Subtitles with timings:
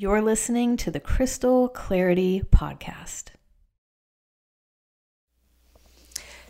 [0.00, 3.24] You're listening to the Crystal Clarity Podcast.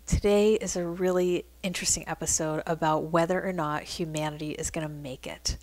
[0.07, 5.27] Today is a really interesting episode about whether or not humanity is going to make
[5.27, 5.57] it.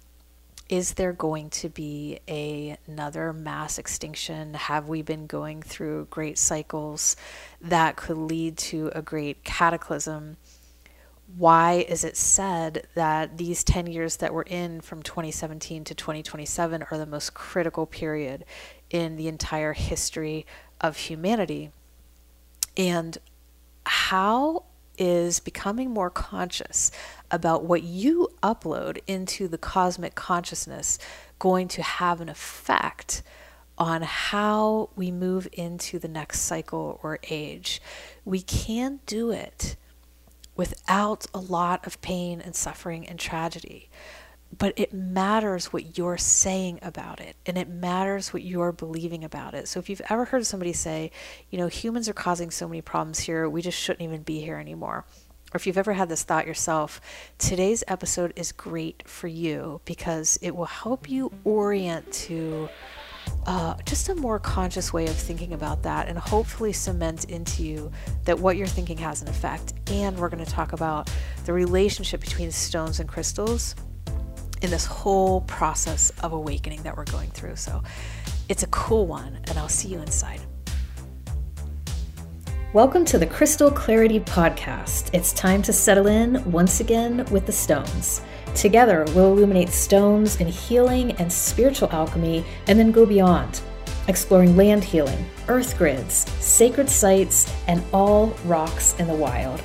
[0.68, 4.56] Is there going to be a, another mass extinction?
[4.56, 7.16] Have we been going through great cycles
[7.62, 10.36] that could lead to a great cataclysm?
[11.36, 16.84] Why is it said that these 10 years that we're in from 2017 to 2027
[16.90, 18.46] are the most critical period
[18.90, 20.46] in the entire history
[20.80, 21.72] of humanity?
[22.78, 23.18] And
[23.86, 24.64] how
[24.98, 26.92] is becoming more conscious
[27.30, 30.98] about what you upload into the cosmic consciousness
[31.40, 33.22] going to have an effect
[33.78, 37.82] on how we move into the next cycle or age?
[38.24, 39.76] We can do it
[40.58, 43.90] without a lot of pain and suffering and tragedy.
[44.58, 49.54] But it matters what you're saying about it, and it matters what you're believing about
[49.54, 49.68] it.
[49.68, 51.12] So, if you've ever heard somebody say,
[51.50, 54.58] you know, humans are causing so many problems here, we just shouldn't even be here
[54.58, 55.06] anymore,
[55.54, 57.00] or if you've ever had this thought yourself,
[57.38, 62.70] today's episode is great for you because it will help you orient to
[63.46, 67.92] uh, just a more conscious way of thinking about that and hopefully cement into you
[68.26, 69.74] that what you're thinking has an effect.
[69.92, 71.10] And we're going to talk about
[71.46, 73.76] the relationship between stones and crystals
[74.62, 77.56] in this whole process of awakening that we're going through.
[77.56, 77.84] So
[78.50, 80.42] it's a cool one, and I'll see you inside.
[82.74, 85.10] Welcome to the Crystal Clarity Podcast.
[85.14, 88.22] It's time to settle in once again with the stones.
[88.58, 93.62] Together, we'll illuminate stones in healing and spiritual alchemy and then go beyond,
[94.08, 99.62] exploring land healing, earth grids, sacred sites, and all rocks in the wild.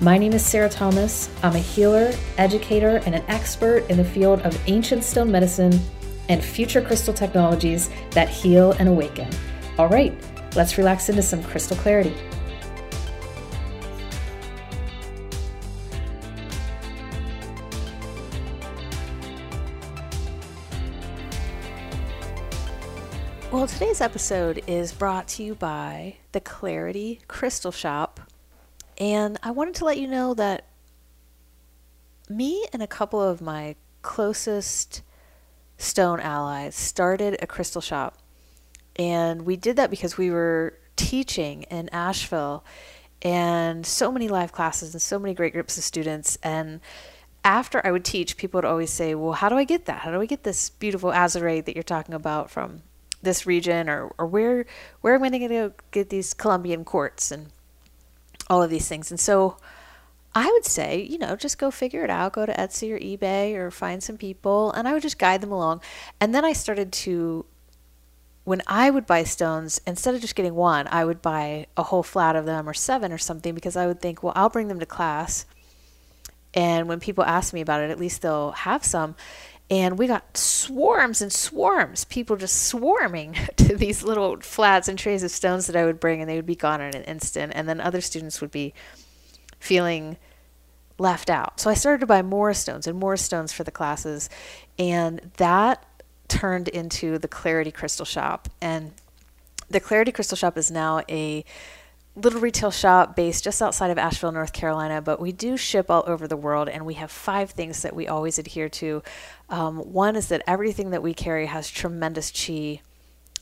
[0.00, 1.30] My name is Sarah Thomas.
[1.44, 5.78] I'm a healer, educator, and an expert in the field of ancient stone medicine
[6.28, 9.30] and future crystal technologies that heal and awaken.
[9.78, 10.12] All right,
[10.56, 12.16] let's relax into some crystal clarity.
[23.82, 28.20] Today's episode is brought to you by the Clarity Crystal Shop.
[28.96, 30.68] And I wanted to let you know that
[32.28, 35.02] me and a couple of my closest
[35.78, 38.18] stone allies started a crystal shop.
[38.94, 42.64] And we did that because we were teaching in Asheville
[43.20, 46.38] and so many live classes and so many great groups of students.
[46.40, 46.78] And
[47.42, 50.02] after I would teach, people would always say, Well, how do I get that?
[50.02, 52.82] How do I get this beautiful azurite that you're talking about from
[53.22, 54.66] this region or, or where
[55.00, 57.48] where am I going to get these Colombian quartz and
[58.52, 59.10] all of these things.
[59.10, 59.56] And so
[60.34, 62.34] I would say, you know, just go figure it out.
[62.34, 65.52] Go to Etsy or eBay or find some people, and I would just guide them
[65.52, 65.82] along.
[66.20, 67.44] And then I started to,
[68.44, 72.02] when I would buy stones, instead of just getting one, I would buy a whole
[72.02, 74.80] flat of them or seven or something because I would think, well, I'll bring them
[74.80, 75.46] to class.
[76.54, 79.14] And when people ask me about it, at least they'll have some
[79.72, 85.22] and we got swarms and swarms people just swarming to these little flats and trays
[85.22, 87.52] of stones that i would bring and they would be gone in an instant.
[87.54, 88.74] And then other students would be
[89.58, 90.18] feeling
[90.98, 91.58] left out.
[91.58, 94.28] So i started to buy more stones and more stones for the classes.
[94.78, 95.84] And that
[96.28, 98.50] turned into the clarity crystal shop.
[98.60, 98.92] And
[99.70, 101.46] the clarity crystal shop is now a
[102.14, 106.04] little retail shop based just outside of Asheville, North Carolina, but we do ship all
[106.06, 109.02] over the world, and we have five things that we always adhere to.
[109.48, 112.80] Um, one is that everything that we carry has tremendous chi.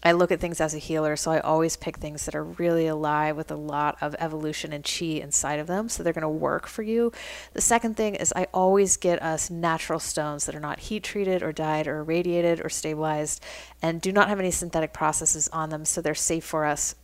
[0.02, 2.86] I look at things as a healer, so I always pick things that are really
[2.86, 6.28] alive with a lot of evolution and chi inside of them, so they're going to
[6.28, 7.12] work for you.
[7.52, 11.42] The second thing is I always get us natural stones that are not heat treated
[11.42, 13.44] or dyed or irradiated or stabilized
[13.82, 16.94] and do not have any synthetic processes on them, so they're safe for us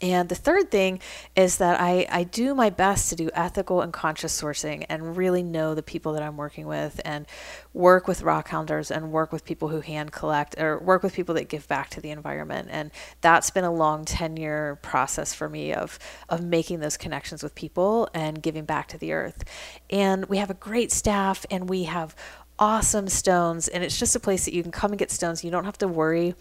[0.00, 1.00] and the third thing
[1.36, 5.42] is that I, I do my best to do ethical and conscious sourcing and really
[5.42, 7.26] know the people that I'm working with and
[7.72, 11.34] work with rock hounders and work with people who hand collect or work with people
[11.36, 12.68] that give back to the environment.
[12.70, 15.98] And that's been a long 10 year process for me of,
[16.28, 19.44] of making those connections with people and giving back to the earth.
[19.90, 22.16] And we have a great staff and we have
[22.58, 23.68] awesome stones.
[23.68, 25.44] And it's just a place that you can come and get stones.
[25.44, 26.34] You don't have to worry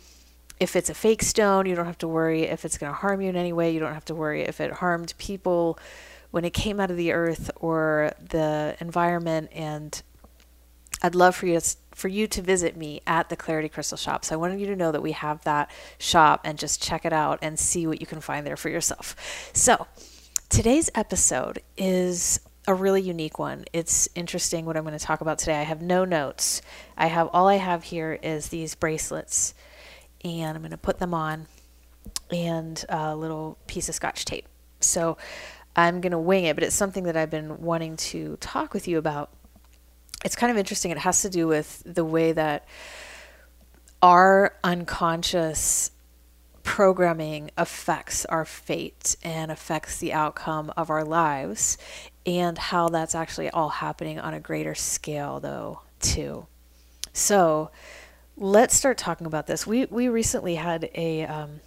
[0.63, 3.21] if it's a fake stone, you don't have to worry if it's going to harm
[3.21, 3.71] you in any way.
[3.71, 5.77] You don't have to worry if it harmed people
[6.31, 9.50] when it came out of the earth or the environment.
[9.51, 10.01] And
[11.01, 14.24] I'd love for you to, for you to visit me at the Clarity Crystal Shop.
[14.24, 15.69] So I wanted you to know that we have that
[16.00, 19.51] shop and just check it out and see what you can find there for yourself.
[19.54, 19.86] So
[20.50, 23.65] today's episode is a really unique one.
[23.74, 25.60] It's interesting what I'm going to talk about today.
[25.60, 26.62] I have no notes.
[26.98, 29.54] I have all I have here is these bracelets
[30.24, 31.48] and I'm going to put them on
[32.31, 34.48] and a little piece of scotch tape.
[34.80, 35.18] So
[35.75, 38.88] I'm going to wing it, but it's something that I've been wanting to talk with
[38.88, 39.31] you about.
[40.25, 40.92] It's kind of interesting.
[40.92, 42.68] It has to do with the way that
[44.02, 45.92] our unconscious
[46.64, 51.78] programming affects our fate and affects the outcome of our lives,
[52.25, 56.48] and how that's actually all happening on a greater scale, though, too.
[57.12, 57.70] So,
[58.38, 59.68] let's start talking about this.
[59.68, 61.62] We we recently had a um,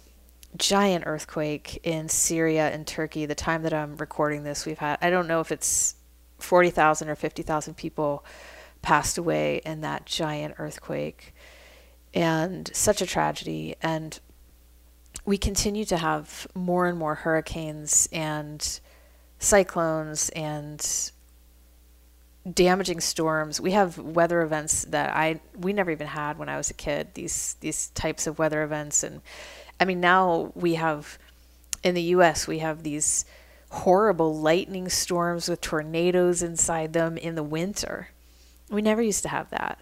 [0.57, 3.25] giant earthquake in Syria and Turkey.
[3.25, 5.95] The time that I'm recording this, we've had I don't know if it's
[6.39, 8.25] forty thousand or fifty thousand people
[8.81, 11.33] passed away in that giant earthquake,
[12.13, 13.75] and such a tragedy.
[13.81, 14.19] And
[15.25, 18.79] we continue to have more and more hurricanes and
[19.39, 21.11] cyclones and
[22.53, 23.59] damaging storms.
[23.59, 27.13] We have weather events that I we never even had when I was a kid.
[27.13, 29.21] These these types of weather events, and
[29.79, 31.17] I mean now we have
[31.83, 32.47] in the U.S.
[32.47, 33.25] we have these
[33.69, 38.09] horrible lightning storms with tornadoes inside them in the winter.
[38.69, 39.81] We never used to have that.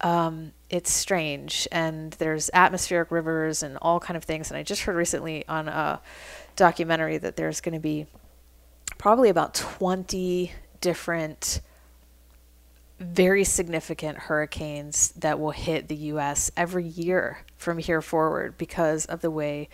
[0.00, 4.50] Um, it's strange, and there's atmospheric rivers and all kind of things.
[4.50, 6.00] And I just heard recently on a
[6.56, 8.06] documentary that there's going to be
[8.98, 11.60] probably about 20 different
[12.98, 19.20] very significant hurricanes that will hit the US every year from here forward because of
[19.20, 19.68] the way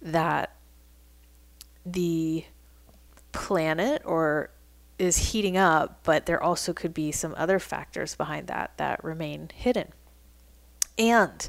[0.00, 0.54] that
[1.84, 2.44] the
[3.32, 4.50] planet or
[4.98, 9.50] is heating up, but there also could be some other factors behind that that remain
[9.54, 9.92] hidden.
[10.96, 11.48] And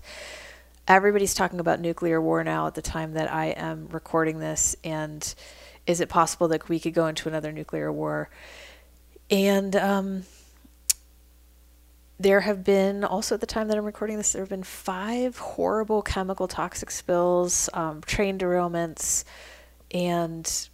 [0.87, 5.33] everybody's talking about nuclear war now at the time that I am recording this and
[5.85, 8.29] is it possible that we could go into another nuclear war?
[9.29, 10.23] And um,
[12.23, 15.37] there have been also at the time that I'm recording this, there have been five
[15.37, 19.25] horrible chemical toxic spills, um, train derailments,
[19.91, 20.69] and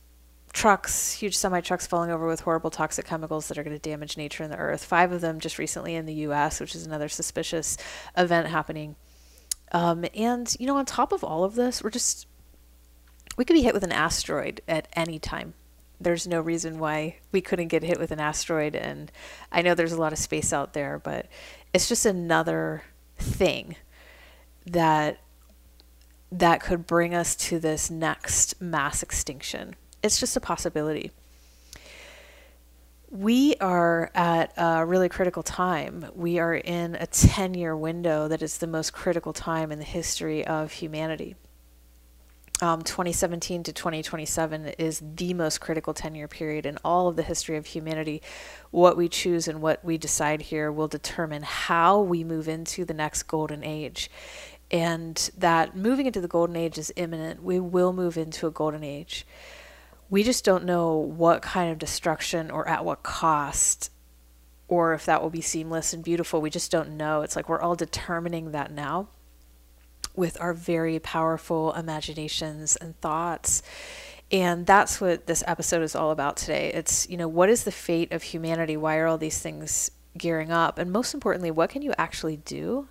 [0.53, 4.15] trucks, huge semi trucks falling over with horrible toxic chemicals that are going to damage
[4.15, 4.83] nature and the earth.
[4.83, 7.77] Five of them just recently in the U.S., which is another suspicious
[8.15, 8.95] event happening.
[9.71, 12.27] Um, and you know, on top of all of this, we're just
[13.37, 15.53] we could be hit with an asteroid at any time
[15.99, 18.75] there's no reason why we couldn't get hit with an asteroid.
[18.75, 19.11] And
[19.51, 21.27] I know there's a lot of space out there, but
[21.73, 22.83] it's just another
[23.17, 23.75] thing
[24.65, 25.19] that
[26.31, 29.75] that could bring us to this next mass extinction.
[30.03, 31.11] It's just a possibility.
[33.09, 36.05] We are at a really critical time.
[36.13, 39.85] We are in a 10 year window that is the most critical time in the
[39.85, 41.35] history of humanity
[42.61, 47.23] um, 2017 to 2027 is the most critical 10 year period in all of the
[47.23, 48.21] history of humanity.
[48.71, 52.93] What we choose and what we decide here will determine how we move into the
[52.93, 54.11] next golden age.
[54.71, 57.41] And that moving into the golden age is imminent.
[57.41, 59.25] We will move into a golden age.
[60.09, 63.91] We just don't know what kind of destruction or at what cost
[64.67, 66.41] or if that will be seamless and beautiful.
[66.41, 67.21] We just don't know.
[67.21, 69.09] It's like we're all determining that now
[70.15, 73.63] with our very powerful imaginations and thoughts.
[74.31, 76.71] And that's what this episode is all about today.
[76.73, 78.77] It's, you know, what is the fate of humanity?
[78.77, 80.77] Why are all these things gearing up?
[80.77, 82.87] And most importantly, what can you actually do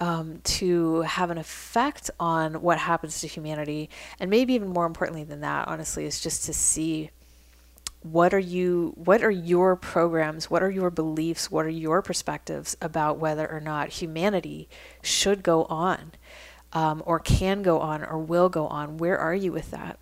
[0.00, 3.90] um, to have an effect on what happens to humanity?
[4.18, 7.10] And maybe even more importantly than that, honestly, is just to see
[8.04, 12.76] what are you what are your programs what are your beliefs what are your perspectives
[12.82, 14.68] about whether or not humanity
[15.02, 16.12] should go on
[16.74, 18.98] um, or can go on or will go on?
[18.98, 19.98] Where are you with that?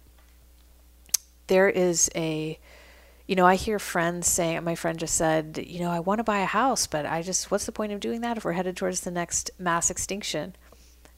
[1.46, 2.58] There is a
[3.26, 6.24] you know i hear friends saying my friend just said you know i want to
[6.24, 8.76] buy a house but i just what's the point of doing that if we're headed
[8.76, 10.56] towards the next mass extinction?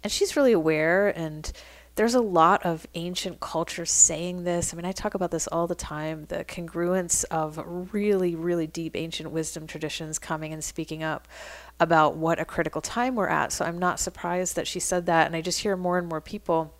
[0.02, 1.50] And she's really aware and
[1.96, 4.72] there's a lot of ancient cultures saying this.
[4.72, 8.96] I mean, I talk about this all the time the congruence of really, really deep
[8.96, 11.28] ancient wisdom traditions coming and speaking up
[11.78, 13.52] about what a critical time we're at.
[13.52, 15.26] So I'm not surprised that she said that.
[15.26, 16.74] And I just hear more and more people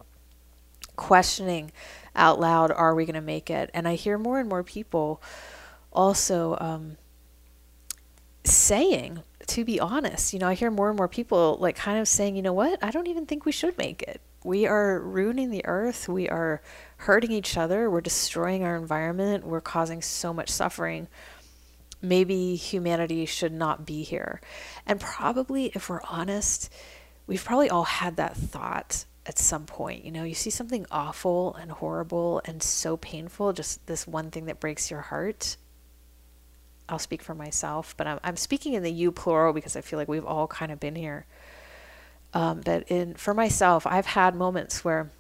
[0.97, 1.71] questioning
[2.17, 3.71] out loud are we going to make it?
[3.73, 5.23] And I hear more and more people
[5.93, 6.97] also um,
[8.43, 12.09] saying, to be honest, you know, I hear more and more people like kind of
[12.09, 15.51] saying, you know what, I don't even think we should make it we are ruining
[15.51, 16.07] the earth.
[16.07, 16.61] We are
[16.99, 17.91] hurting each other.
[17.91, 19.47] We're destroying our environment.
[19.47, 21.09] We're causing so much suffering.
[22.03, 24.43] Maybe humanity should not be here.
[24.87, 26.71] And probably, if we're honest,
[27.27, 30.05] we've probably all had that thought at some point.
[30.05, 34.45] You know, you see something awful and horrible and so painful, just this one thing
[34.45, 35.57] that breaks your heart.
[36.87, 39.99] I'll speak for myself, but I'm, I'm speaking in the you plural because I feel
[39.99, 41.25] like we've all kind of been here
[42.35, 45.11] Um, that in for myself, I've had moments where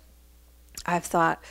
[0.84, 1.42] I've thought,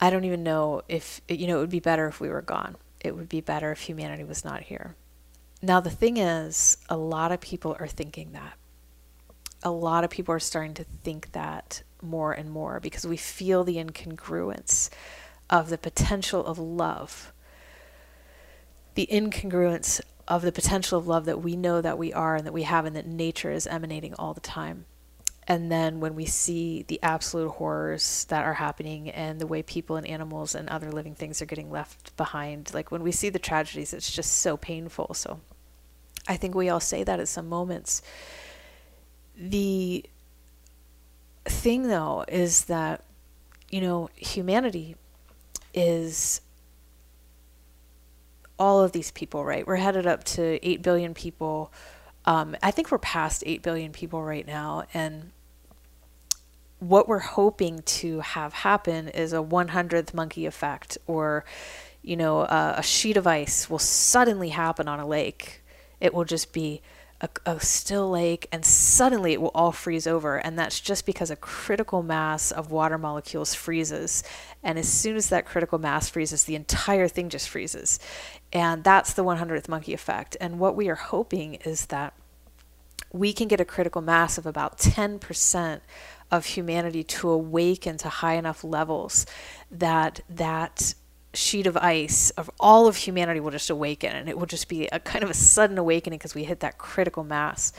[0.00, 2.76] I don't even know if you know it would be better if we were gone.
[3.00, 4.96] It would be better if humanity was not here.
[5.62, 8.54] Now the thing is, a lot of people are thinking that.
[9.62, 13.64] A lot of people are starting to think that more and more because we feel
[13.64, 14.90] the incongruence
[15.48, 17.32] of the potential of love,
[18.94, 22.52] the incongruence of the potential of love that we know that we are and that
[22.52, 24.84] we have and that nature is emanating all the time.
[25.48, 29.94] And then when we see the absolute horrors that are happening and the way people
[29.96, 33.38] and animals and other living things are getting left behind, like when we see the
[33.38, 35.14] tragedies, it's just so painful.
[35.14, 35.38] So
[36.26, 38.02] I think we all say that at some moments.
[39.38, 40.04] The
[41.44, 43.04] thing, though, is that,
[43.70, 44.96] you know, humanity
[45.72, 46.40] is
[48.58, 49.66] all of these people, right?
[49.66, 51.72] We're headed up to 8 billion people.
[52.24, 54.84] Um, I think we're past 8 billion people right now.
[54.94, 55.32] And
[56.78, 61.44] what we're hoping to have happen is a 100th monkey effect, or,
[62.02, 65.62] you know, a sheet of ice will suddenly happen on a lake.
[66.00, 66.82] It will just be
[67.20, 70.36] a, a, still lake and suddenly it will all freeze over.
[70.36, 74.22] And that's just because a critical mass of water molecules freezes.
[74.62, 77.98] And as soon as that critical mass freezes the entire thing just freezes.
[78.52, 80.36] And that's the 100th monkey effect.
[80.40, 82.12] And what we are hoping is that
[83.12, 85.80] we can get a critical mass of about 10%
[86.30, 89.26] of humanity to awaken to high enough levels
[89.70, 90.94] that that
[91.36, 94.86] sheet of ice of all of humanity will just awaken and it will just be
[94.88, 97.72] a kind of a sudden awakening because we hit that critical mass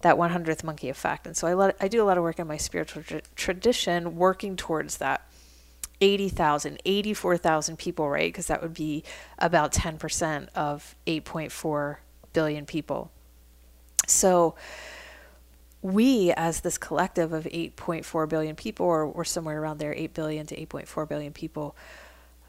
[0.00, 1.26] that 100th monkey effect.
[1.26, 4.16] And so i let I do a lot of work in my spiritual tra- tradition
[4.16, 5.26] working towards that
[6.00, 8.28] 80,000 84,000 people right?
[8.28, 9.04] Because that would be
[9.38, 11.96] about 10% of 8.4
[12.32, 13.10] billion people.
[14.06, 14.56] So
[15.80, 20.46] we as this collective of 8.4 billion people or we're somewhere around there 8 billion
[20.46, 21.76] to 8.4 billion people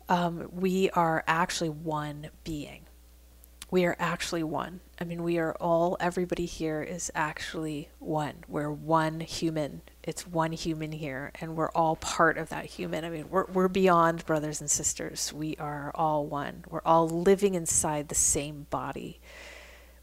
[0.09, 2.85] um, we are actually one being.
[3.71, 4.79] We are actually one.
[5.01, 8.43] I mean, we are all, everybody here is actually one.
[8.47, 9.81] We're one human.
[10.03, 13.03] It's one human here, and we're all part of that human.
[13.03, 15.33] I mean, we're, we're beyond brothers and sisters.
[15.33, 16.63] We are all one.
[16.69, 19.19] We're all living inside the same body.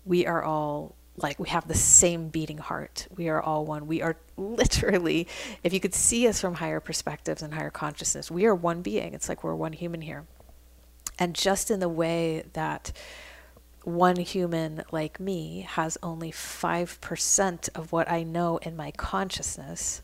[0.04, 3.06] We are all like we have the same beating heart.
[3.16, 3.86] We are all one.
[3.86, 5.28] We are literally,
[5.62, 9.14] if you could see us from higher perspectives and higher consciousness, we are one being.
[9.14, 10.24] It's like we're one human here.
[11.18, 12.92] And just in the way that
[13.84, 20.02] one human like me has only 5% of what I know in my consciousness,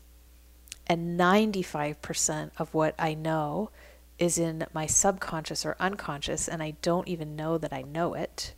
[0.85, 3.71] and 95% of what I know
[4.17, 8.53] is in my subconscious or unconscious, and I don't even know that I know it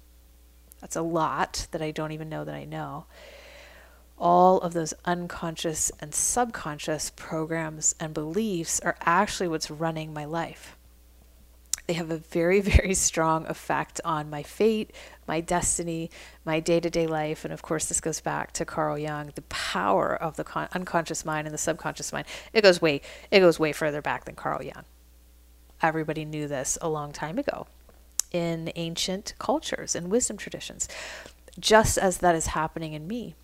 [0.81, 3.05] that's a lot that I don't even know that I know.
[4.17, 10.75] All of those unconscious and subconscious programs and beliefs are actually what's running my life.
[11.87, 14.91] They have a very, very strong effect on my fate,
[15.27, 16.09] my destiny,
[16.45, 17.45] my day to day life.
[17.45, 21.25] And of course, this goes back to Carl Jung the power of the con- unconscious
[21.25, 22.27] mind and the subconscious mind.
[22.53, 24.85] It goes way, it goes way further back than Carl Jung.
[25.81, 27.67] Everybody knew this a long time ago
[28.31, 30.87] in ancient cultures and wisdom traditions,
[31.59, 33.35] just as that is happening in me.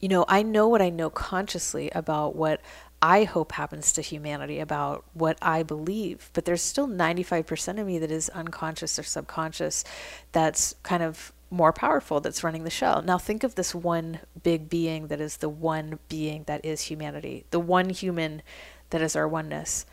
[0.00, 2.60] You know, I know what I know consciously about what
[3.02, 7.98] I hope happens to humanity, about what I believe, but there's still 95% of me
[7.98, 9.84] that is unconscious or subconscious
[10.32, 13.00] that's kind of more powerful that's running the show.
[13.00, 17.44] Now think of this one big being that is the one being that is humanity,
[17.50, 18.42] the one human
[18.90, 19.86] that is our oneness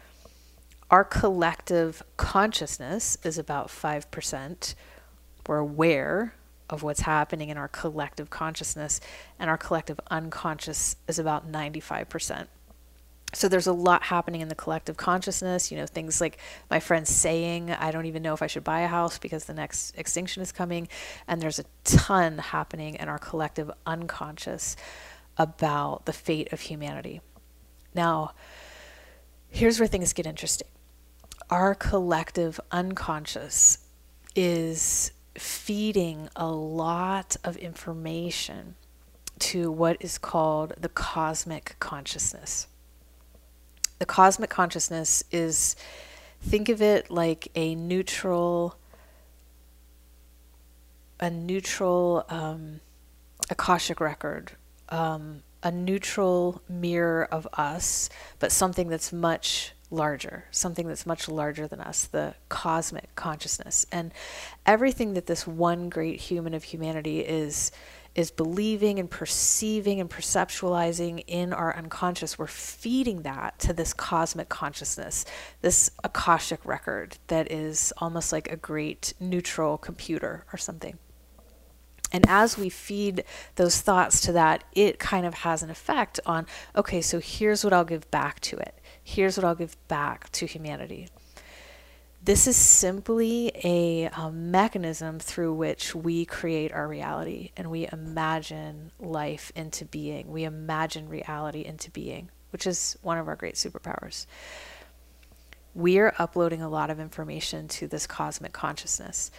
[0.89, 4.75] our collective consciousness is about 5%.
[5.45, 6.33] We're aware
[6.69, 8.99] of what's happening in our collective consciousness,
[9.39, 12.47] and our collective unconscious is about 95%.
[13.33, 16.37] So there's a lot happening in the collective consciousness, you know, things like
[16.69, 19.53] my friend saying, I don't even know if I should buy a house because the
[19.53, 20.87] next extinction is coming.
[21.27, 24.77] And there's a ton happening in our collective unconscious
[25.37, 27.19] about the fate of humanity.
[27.93, 28.31] Now,
[29.49, 30.67] here's where things get interesting
[31.49, 33.79] our collective unconscious
[34.35, 38.75] is feeding a lot of information
[39.39, 42.67] to what is called the cosmic consciousness.
[43.99, 45.75] The cosmic consciousness is,
[46.41, 48.77] think of it like a neutral,
[51.19, 52.81] a neutral um,
[53.49, 54.51] Akashic record,
[54.89, 61.67] um, a neutral mirror of us, but something that's much larger, something that's much larger
[61.67, 63.85] than us, the cosmic consciousness.
[63.91, 64.13] And
[64.65, 67.71] everything that this one great human of humanity is
[68.17, 74.49] is believing and perceiving and perceptualizing in our unconscious, we're feeding that to this cosmic
[74.49, 75.23] consciousness,
[75.61, 80.97] this Akashic record that is almost like a great neutral computer or something.
[82.11, 83.23] And as we feed
[83.55, 87.73] those thoughts to that, it kind of has an effect on okay, so here's what
[87.73, 88.76] I'll give back to it.
[89.09, 91.07] Here's what I'll give back to humanity.
[92.21, 98.91] This is simply a, a, mechanism through which we create our reality and we imagine
[98.99, 100.29] life into being.
[100.29, 104.25] We imagine reality into being, which is one of our great superpowers.
[105.73, 109.31] We are uploading a lot of information to this cosmic consciousness.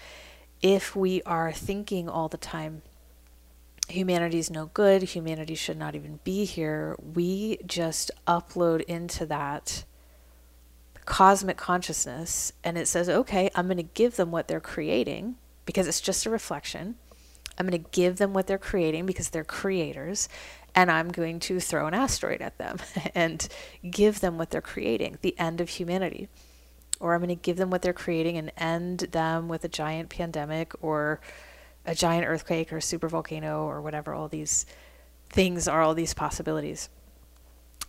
[0.63, 2.81] If we are thinking all the time,
[3.89, 9.85] humanity is no good, humanity should not even be here, we just upload into that
[11.05, 15.89] cosmic consciousness and it says, okay, I'm going to give them what they're creating because
[15.89, 16.97] it's just a reflection.
[17.59, 20.29] I'm going to give them what they're creating because they're creators.
[20.75, 22.79] And I'm going to throw an asteroid at them
[23.15, 23.49] and
[23.91, 26.29] give them what they're creating, the end of humanity.
[27.01, 30.09] Or I'm going to give them what they're creating and end them with a giant
[30.11, 31.21] pandemic or
[31.89, 34.67] a giant earthquake or super volcano or whatever all these
[35.31, 36.91] things are, all these possibilities.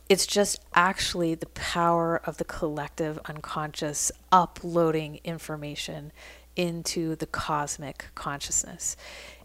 [0.07, 6.13] It's just actually the power of the collective unconscious uploading information
[6.55, 8.95] into the cosmic consciousness.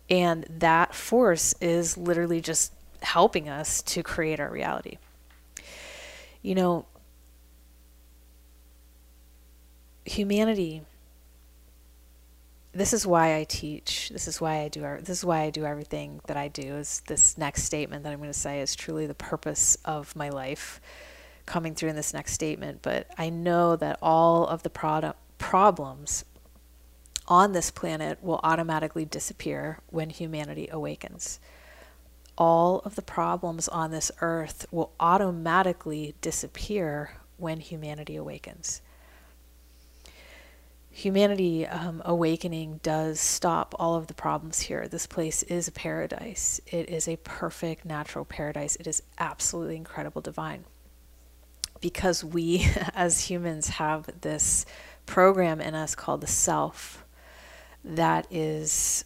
[0.09, 4.99] And that force is literally just helping us to create our reality.
[6.43, 6.87] You know,
[10.05, 10.83] humanity
[12.75, 14.11] this is why I teach.
[14.11, 14.81] This is why I do.
[15.00, 16.76] This is why I do everything that I do.
[16.76, 20.28] Is this next statement that I'm going to say is truly the purpose of my
[20.28, 20.81] life,
[21.47, 22.81] coming through in this next statement.
[22.83, 26.25] But I know that all of the product problems
[27.28, 31.38] on this planet will automatically disappear when humanity awakens.
[32.37, 38.83] All of the problems on this earth will automatically disappear when humanity awakens
[40.94, 44.87] humanity um, awakening does stop all of the problems here.
[44.87, 46.61] This place is a paradise.
[46.68, 48.76] It is a perfect natural paradise.
[48.76, 50.64] It is absolutely incredible divine.
[51.80, 54.66] Because we as humans have this
[55.04, 57.04] program in us called the self
[57.85, 59.04] that is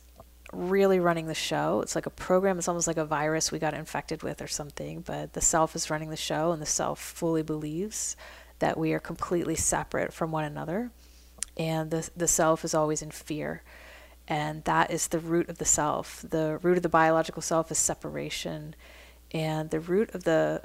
[0.53, 1.81] really running the show.
[1.81, 5.01] It's like a program, it's almost like a virus we got infected with or something,
[5.01, 8.15] but the self is running the show and the self fully believes
[8.59, 10.91] that we are completely separate from one another
[11.59, 13.63] and the, the self is always in fear.
[14.27, 16.25] And that is the root of the self.
[16.29, 18.77] The root of the biological self is separation,
[19.33, 20.63] and the root of the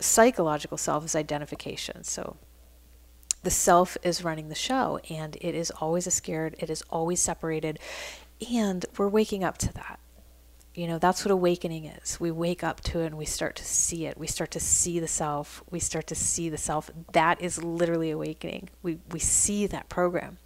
[0.00, 2.04] psychological self is identification.
[2.04, 2.36] So
[3.42, 7.20] the self is running the show, and it is always a scared, it is always
[7.20, 7.78] separated,
[8.50, 9.98] and we're waking up to that.
[10.74, 12.18] You know, that's what awakening is.
[12.18, 14.16] We wake up to it and we start to see it.
[14.16, 15.62] We start to see the self.
[15.70, 16.90] We start to see the self.
[17.12, 18.70] That is literally awakening.
[18.82, 20.38] We, we see that program.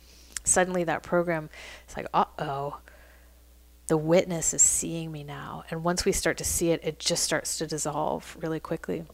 [0.43, 1.49] Suddenly, that program
[1.89, 2.79] is like, uh oh,
[3.87, 5.65] the witness is seeing me now.
[5.71, 9.05] And once we start to see it, it just starts to dissolve really quickly.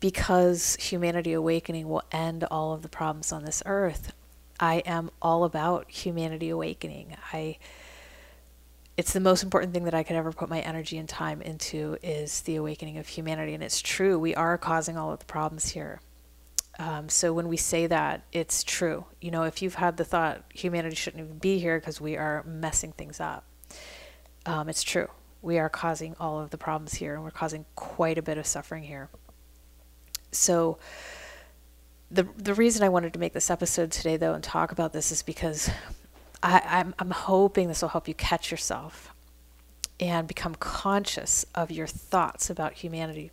[0.00, 4.14] Because humanity awakening will end all of the problems on this earth.
[4.58, 7.16] I am all about humanity awakening.
[7.32, 7.58] I
[8.96, 11.96] it's the most important thing that I could ever put my energy and time into
[12.02, 13.54] is the awakening of humanity.
[13.54, 16.00] And it's true, we are causing all of the problems here.
[16.78, 19.04] Um, so when we say that, it's true.
[19.20, 22.42] You know, if you've had the thought humanity shouldn't even be here because we are
[22.44, 23.44] messing things up,
[24.46, 25.08] um, it's true.
[25.42, 28.46] We are causing all of the problems here, and we're causing quite a bit of
[28.46, 29.10] suffering here.
[30.30, 30.78] So
[32.10, 35.12] the the reason I wanted to make this episode today, though, and talk about this
[35.12, 35.70] is because
[36.42, 39.14] I, I'm, I'm hoping this will help you catch yourself
[40.00, 43.30] and become conscious of your thoughts about humanity.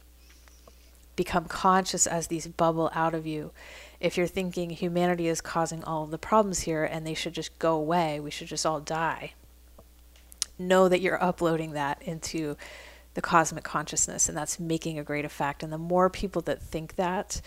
[1.16, 3.52] Become conscious as these bubble out of you.
[4.00, 7.58] If you're thinking humanity is causing all of the problems here and they should just
[7.60, 9.34] go away, we should just all die,
[10.58, 12.56] know that you're uploading that into
[13.16, 15.64] the cosmic consciousness and that's making a great effect.
[15.64, 17.42] And the more people that think that,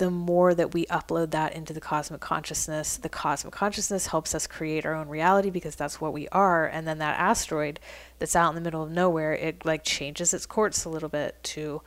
[0.00, 4.46] the more that we upload that into the cosmic consciousness, the cosmic consciousness helps us
[4.46, 6.66] create our own reality because that's what we are.
[6.66, 7.78] And then that asteroid
[8.18, 11.36] that's out in the middle of nowhere, it like changes its course a little bit
[11.42, 11.82] to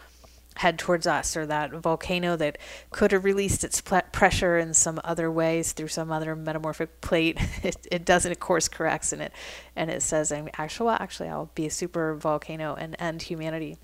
[0.58, 2.60] head towards us, or that volcano that
[2.92, 7.40] could have released its pl- pressure in some other ways through some other metamorphic plate.
[7.64, 9.34] it, it doesn't, it course corrects in it,
[9.76, 13.80] and it says, "I'm actually, well, actually, I'll be a super volcano and end humanity."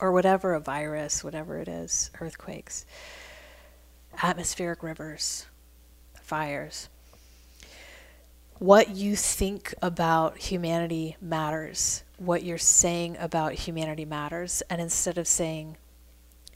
[0.00, 2.84] Or whatever a virus, whatever it is, earthquakes,
[4.22, 5.46] atmospheric rivers,
[6.20, 6.88] fires.
[8.58, 12.02] what you think about humanity matters.
[12.18, 14.62] What you're saying about humanity matters.
[14.70, 15.76] And instead of saying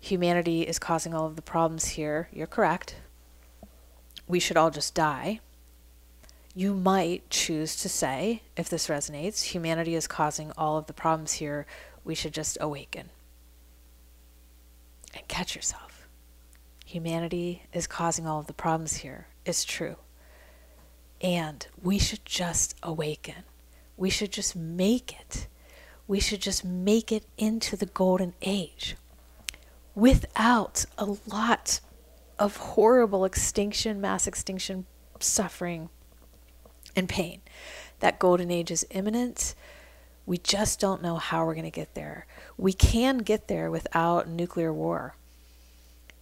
[0.01, 2.97] humanity is causing all of the problems here, you're correct.
[4.27, 5.41] We should all just die.
[6.55, 11.35] You might choose to say, if this resonates, humanity is causing all of the problems
[11.35, 11.67] here.
[12.05, 13.11] We should just awaken
[15.15, 16.09] and catch yourself.
[16.87, 19.29] Humanity is causing all of the problems here.
[19.45, 19.97] It's true.
[21.21, 23.45] And we should just awaken.
[23.97, 25.47] We should just make it.
[26.07, 28.97] We should just make it into the golden age
[29.95, 31.81] without a lot
[32.39, 34.87] of horrible extinction, mass extinction,
[35.21, 35.91] suffering,
[36.97, 37.43] and pain.
[38.01, 39.55] That golden age is imminent.
[40.31, 42.25] We just don't know how we're going to get there.
[42.57, 45.17] We can get there without nuclear war.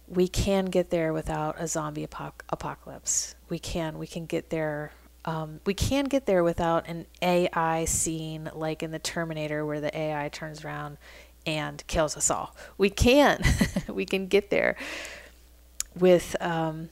[0.07, 3.35] We can get there without a zombie apoc- apocalypse.
[3.49, 3.99] We can.
[3.99, 4.93] We can get there.
[5.25, 9.95] Um, we can get there without an AI scene like in the Terminator, where the
[9.95, 10.97] AI turns around
[11.45, 12.55] and kills us all.
[12.79, 13.43] We can.
[13.87, 14.75] we can get there
[15.95, 16.89] with um,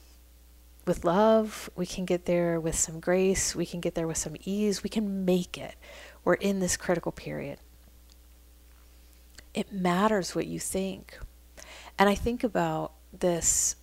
[0.86, 1.70] with love.
[1.76, 3.56] We can get there with some grace.
[3.56, 4.84] We can get there with some ease.
[4.84, 5.74] We can make it.
[6.28, 7.58] We're in this critical period.
[9.54, 11.18] It matters what you think.
[11.98, 13.78] And I think about this,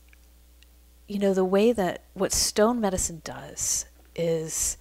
[1.09, 4.77] you know, the way that what stone medicine does is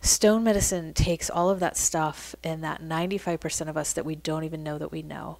[0.00, 4.42] stone medicine takes all of that stuff and that 95% of us that we don't
[4.42, 5.38] even know that we know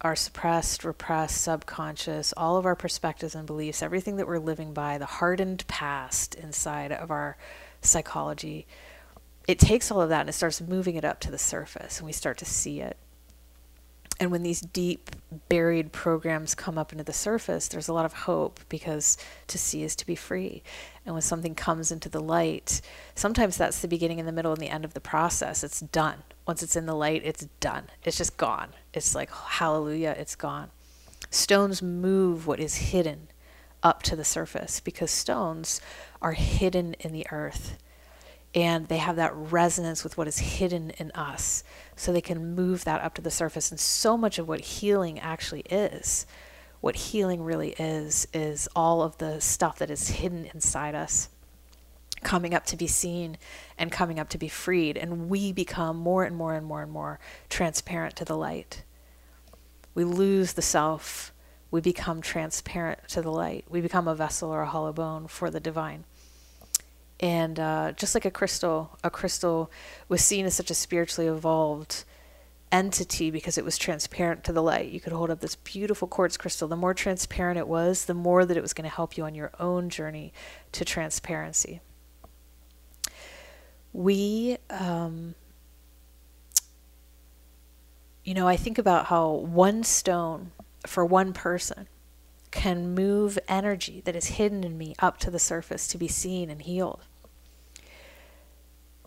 [0.00, 4.96] our suppressed, repressed, subconscious, all of our perspectives and beliefs, everything that we're living by,
[4.96, 7.36] the hardened past inside of our
[7.82, 8.64] psychology,
[9.46, 12.06] it takes all of that and it starts moving it up to the surface and
[12.06, 12.96] we start to see it.
[14.18, 15.10] And when these deep
[15.50, 19.82] buried programs come up into the surface, there's a lot of hope because to see
[19.82, 20.62] is to be free.
[21.04, 22.80] And when something comes into the light,
[23.14, 25.62] sometimes that's the beginning and the middle and the end of the process.
[25.62, 26.22] It's done.
[26.46, 27.88] Once it's in the light, it's done.
[28.04, 28.70] It's just gone.
[28.94, 30.70] It's like, hallelujah, it's gone.
[31.30, 33.28] Stones move what is hidden
[33.82, 35.82] up to the surface because stones
[36.22, 37.76] are hidden in the earth
[38.56, 41.62] and they have that resonance with what is hidden in us.
[41.94, 43.70] So they can move that up to the surface.
[43.70, 46.26] And so much of what healing actually is
[46.80, 51.28] what healing really is is all of the stuff that is hidden inside us
[52.22, 53.36] coming up to be seen
[53.78, 54.96] and coming up to be freed.
[54.96, 58.84] And we become more and more and more and more transparent to the light.
[59.94, 61.32] We lose the self.
[61.70, 63.64] We become transparent to the light.
[63.68, 66.04] We become a vessel or a hollow bone for the divine
[67.20, 69.70] and uh, just like a crystal, a crystal
[70.08, 72.04] was seen as such a spiritually evolved
[72.70, 74.90] entity because it was transparent to the light.
[74.90, 76.68] You could hold up this beautiful quartz crystal.
[76.68, 79.34] The more transparent it was, the more that it was going to help you on
[79.34, 80.32] your own journey
[80.72, 81.80] to transparency.
[83.92, 85.34] We, um,
[88.24, 90.50] you know, I think about how one stone
[90.86, 91.88] for one person
[92.56, 96.48] can move energy that is hidden in me up to the surface to be seen
[96.48, 97.04] and healed.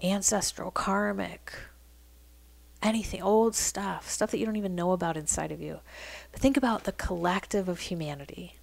[0.04, 1.54] Ancestral, karmic,
[2.84, 5.80] anything, old stuff, stuff that you don't even know about inside of you.
[6.32, 8.56] But think about the collective of humanity.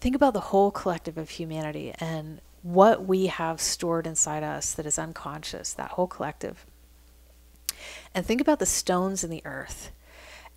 [0.00, 4.86] Think about the whole collective of humanity and what we have stored inside us that
[4.86, 6.64] is unconscious, that whole collective.
[8.14, 9.90] And think about the stones in the earth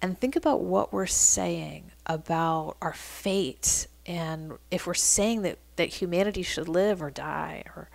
[0.02, 5.90] and think about what we're saying about our fate and if we're saying that, that
[5.90, 7.90] humanity should live or die or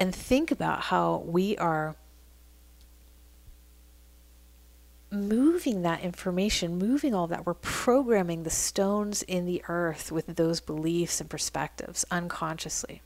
[0.00, 1.94] and think about how we are
[5.10, 7.46] moving that information, moving all that.
[7.46, 13.00] We're programming the stones in the earth with those beliefs and perspectives unconsciously.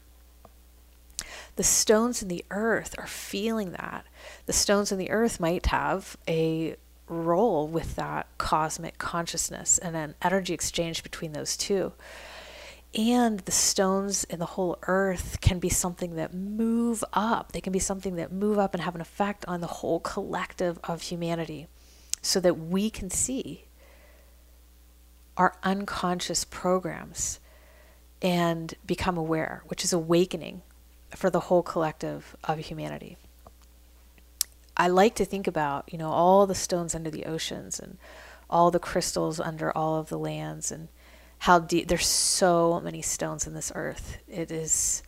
[1.57, 4.07] The stones in the earth are feeling that.
[4.47, 6.77] The stones in the earth might have a
[7.09, 11.93] role with that cosmic consciousness and an energy exchange between those two.
[12.95, 17.53] And the stones in the whole earth can be something that move up.
[17.53, 20.79] They can be something that move up and have an effect on the whole collective
[20.85, 21.67] of humanity
[22.23, 23.65] so that we can see
[25.37, 27.41] our unconscious programs
[28.21, 30.63] and become aware, which is awakening
[31.15, 33.17] for the whole collective of humanity.
[34.79, 37.99] I like to think about, you know, all the stones under the oceans and
[38.49, 40.89] all the crystals under all of the lands and
[41.41, 44.19] how deep there's so many stones in this earth.
[44.29, 45.03] It is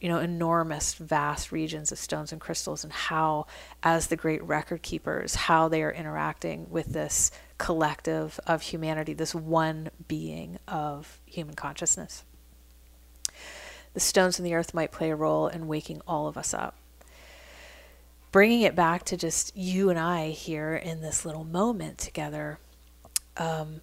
[0.00, 3.46] you know enormous vast regions of stones and crystals and how
[3.84, 9.32] as the great record keepers how they are interacting with this collective of humanity this
[9.32, 12.24] one being of human consciousness
[13.94, 16.76] the stones in the earth might play a role in waking all of us up.
[18.32, 22.58] Bringing it back to just you and I here in this little moment together,
[23.36, 23.82] um,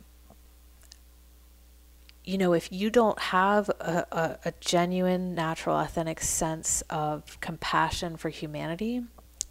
[2.23, 8.17] you know, if you don't have a, a, a, genuine, natural, authentic sense of compassion
[8.17, 9.03] for humanity,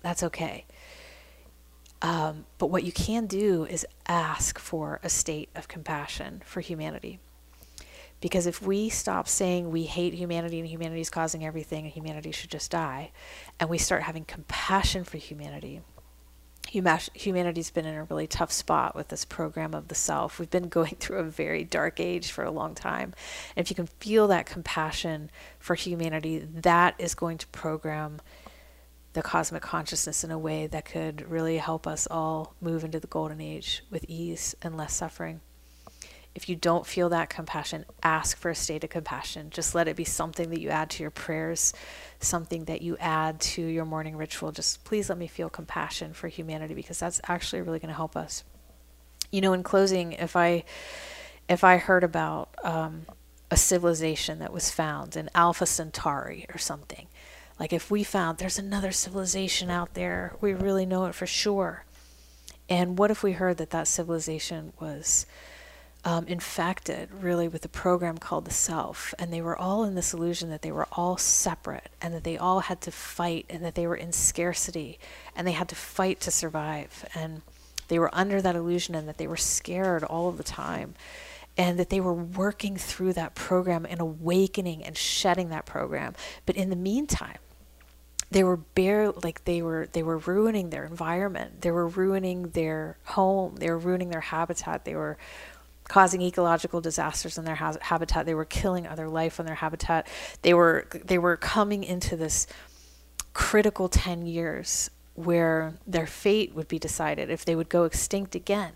[0.02, 0.64] that's okay.
[2.02, 7.18] Um, but what you can do is ask for a state of compassion for humanity.
[8.20, 12.32] Because if we stop saying we hate humanity and humanity is causing everything and humanity
[12.32, 13.12] should just die,
[13.60, 15.82] and we start having compassion for humanity,
[16.70, 20.38] humanity's been in a really tough spot with this program of the self.
[20.38, 23.14] We've been going through a very dark age for a long time.
[23.56, 28.20] And if you can feel that compassion for humanity, that is going to program
[29.14, 33.06] the cosmic consciousness in a way that could really help us all move into the
[33.06, 35.40] golden age with ease and less suffering.
[36.34, 39.50] If you don't feel that compassion, ask for a state of compassion.
[39.50, 41.72] Just let it be something that you add to your prayers,
[42.20, 44.52] something that you add to your morning ritual.
[44.52, 48.16] Just please let me feel compassion for humanity because that's actually really going to help
[48.16, 48.44] us.
[49.32, 50.64] You know, in closing, if I
[51.48, 53.06] if I heard about um,
[53.50, 57.08] a civilization that was found in Alpha Centauri or something,
[57.58, 61.84] like if we found there's another civilization out there, we really know it for sure.
[62.68, 65.26] And what if we heard that that civilization was
[66.04, 69.14] um, infected really with a program called the self.
[69.18, 72.38] And they were all in this illusion that they were all separate and that they
[72.38, 74.98] all had to fight and that they were in scarcity
[75.34, 77.04] and they had to fight to survive.
[77.14, 77.42] And
[77.88, 80.94] they were under that illusion and that they were scared all of the time.
[81.56, 86.14] And that they were working through that program and awakening and shedding that program.
[86.46, 87.38] But in the meantime,
[88.30, 92.98] they were bare like they were they were ruining their environment they were ruining their
[93.04, 95.16] home they were ruining their habitat they were
[95.88, 98.26] causing ecological disasters in their ha- habitat.
[98.26, 100.06] They were killing other life on their habitat.
[100.42, 102.46] They were they were coming into this
[103.32, 108.72] critical 10 years where their fate would be decided if they would go extinct again.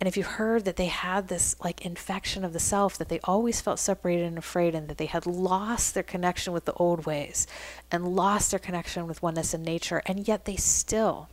[0.00, 3.20] And if you heard that they had this like infection of the self, that they
[3.22, 7.06] always felt separated and afraid, and that they had lost their connection with the old
[7.06, 7.46] ways
[7.92, 11.28] and lost their connection with oneness in nature, and yet they still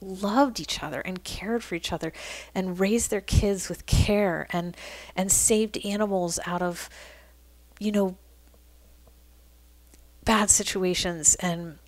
[0.00, 2.12] loved each other and cared for each other
[2.54, 4.76] and raised their kids with care and
[5.14, 6.88] and saved animals out of
[7.78, 8.16] you know
[10.24, 11.78] bad situations and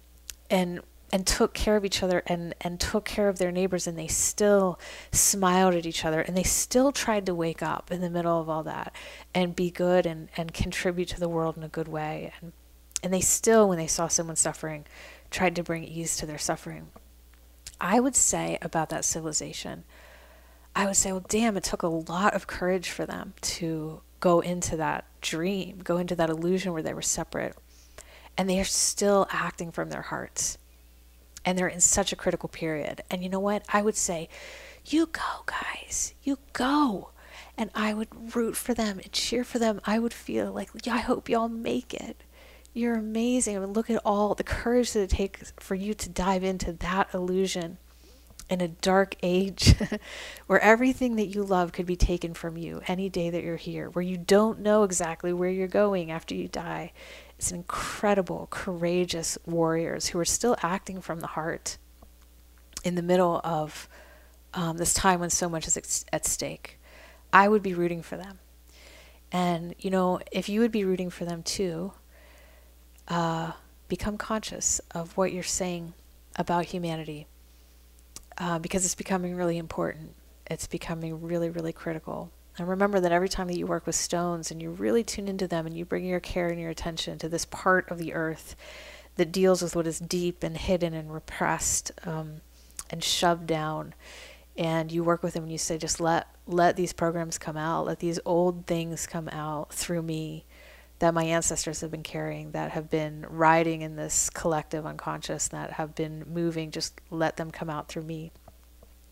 [0.50, 0.80] and
[1.12, 4.06] and took care of each other and and took care of their neighbors and they
[4.06, 4.78] still
[5.12, 8.48] smiled at each other and they still tried to wake up in the middle of
[8.48, 8.94] all that
[9.34, 12.32] and be good and and contribute to the world in a good way.
[12.40, 12.52] And
[13.02, 14.86] and they still when they saw someone suffering
[15.30, 16.88] tried to bring ease to their suffering
[17.82, 19.82] I would say about that civilization,
[20.74, 24.38] I would say, well, damn, it took a lot of courage for them to go
[24.38, 27.56] into that dream, go into that illusion where they were separate.
[28.38, 30.58] And they are still acting from their hearts.
[31.44, 33.02] And they're in such a critical period.
[33.10, 33.64] And you know what?
[33.68, 34.28] I would say,
[34.86, 37.10] you go, guys, you go.
[37.58, 39.80] And I would root for them and cheer for them.
[39.84, 42.22] I would feel like, yeah, I hope y'all make it.
[42.74, 43.56] You're amazing.
[43.56, 46.72] I mean, look at all the courage that it takes for you to dive into
[46.72, 47.76] that illusion
[48.48, 49.74] in a dark age
[50.46, 53.90] where everything that you love could be taken from you any day that you're here,
[53.90, 56.92] where you don't know exactly where you're going after you die.
[57.38, 61.76] It's incredible, courageous warriors who are still acting from the heart
[62.84, 63.88] in the middle of
[64.54, 66.78] um, this time when so much is at stake.
[67.32, 68.38] I would be rooting for them.
[69.30, 71.92] And, you know, if you would be rooting for them too,
[73.12, 73.52] uh,
[73.88, 75.92] become conscious of what you're saying
[76.36, 77.26] about humanity
[78.38, 80.14] uh, because it's becoming really important.
[80.46, 82.30] It's becoming really, really critical.
[82.56, 85.46] And remember that every time that you work with stones and you really tune into
[85.46, 88.56] them and you bring your care and your attention to this part of the earth
[89.16, 92.40] that deals with what is deep and hidden and repressed um,
[92.88, 93.92] and shoved down,
[94.56, 97.84] and you work with them and you say, just let let these programs come out,
[97.84, 100.44] let these old things come out through me
[101.02, 105.72] that my ancestors have been carrying, that have been riding in this collective unconscious, that
[105.72, 108.30] have been moving, just let them come out through me.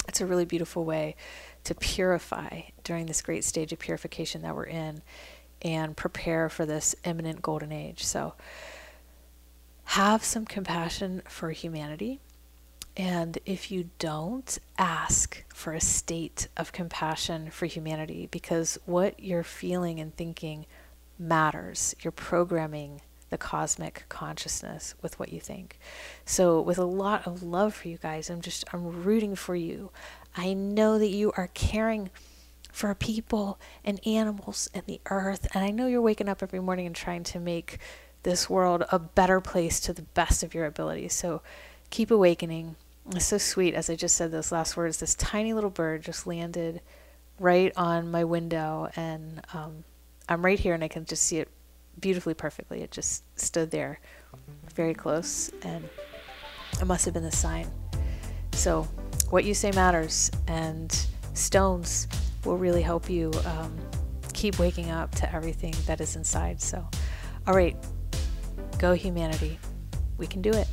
[0.06, 1.16] It's a really beautiful way
[1.64, 5.02] to purify during this great stage of purification that we're in
[5.62, 8.04] and prepare for this imminent golden age.
[8.04, 8.34] So,
[9.82, 12.20] have some compassion for humanity.
[12.96, 19.42] And if you don't, ask for a state of compassion for humanity because what you're
[19.42, 20.66] feeling and thinking
[21.20, 21.94] matters.
[22.00, 25.78] You're programming the cosmic consciousness with what you think.
[26.24, 29.92] So with a lot of love for you guys, I'm just I'm rooting for you.
[30.36, 32.10] I know that you are caring
[32.72, 35.46] for people and animals and the earth.
[35.54, 37.78] And I know you're waking up every morning and trying to make
[38.22, 41.08] this world a better place to the best of your ability.
[41.08, 41.42] So
[41.90, 42.76] keep awakening.
[43.12, 43.74] It's so sweet.
[43.74, 46.80] As I just said those last words, this tiny little bird just landed
[47.38, 49.84] right on my window, and um,
[50.30, 51.48] I'm right here, and I can just see it
[51.98, 52.82] beautifully, perfectly.
[52.82, 53.98] It just stood there
[54.74, 55.88] very close, and
[56.80, 57.66] it must have been the sign.
[58.52, 58.84] So,
[59.30, 60.96] what you say matters, and
[61.34, 62.06] stones
[62.44, 63.76] will really help you um,
[64.32, 66.62] keep waking up to everything that is inside.
[66.62, 66.88] So,
[67.48, 67.76] all right,
[68.78, 69.58] go humanity.
[70.16, 70.68] We can do it.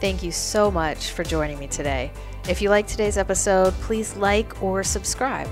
[0.00, 2.12] Thank you so much for joining me today.
[2.48, 5.48] If you like today's episode, please like or subscribe.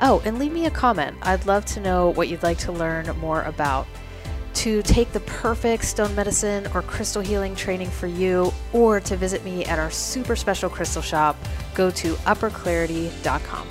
[0.00, 1.16] Oh, and leave me a comment.
[1.22, 3.86] I'd love to know what you'd like to learn more about.
[4.54, 9.44] To take the perfect stone medicine or crystal healing training for you, or to visit
[9.44, 11.36] me at our super special crystal shop,
[11.74, 13.68] go to upperclarity.com.